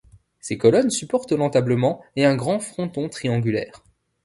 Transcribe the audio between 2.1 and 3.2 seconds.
et un grand fronton